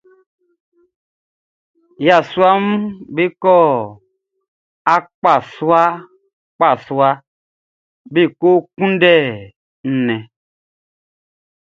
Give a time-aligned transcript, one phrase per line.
[2.05, 2.65] Yasuaʼm
[3.15, 3.55] be kɔ
[4.95, 7.09] akpasuaakpasua
[8.13, 9.13] be ko kunndɛ
[9.91, 10.21] nnɛn.